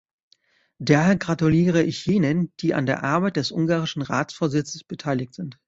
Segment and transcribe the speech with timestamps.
[0.79, 5.59] Daher gratuliere ich jenen, die an der Arbeit des ungarischen Ratsvorsitzes beteiligt sind.